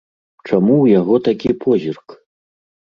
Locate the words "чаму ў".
0.49-0.97